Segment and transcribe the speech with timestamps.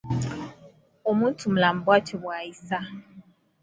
[1.09, 2.79] Omuntumulamu bwatyo bw’ayisa.